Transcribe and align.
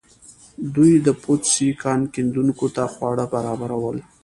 دوی 0.75 0.93
د 1.05 1.07
پوتسي 1.23 1.67
کان 1.83 2.01
کیندونکو 2.13 2.65
ته 2.75 2.83
خواړه 2.93 3.25
برابرول. 3.33 3.97